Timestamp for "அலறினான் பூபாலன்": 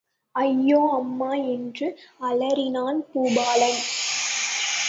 2.21-3.81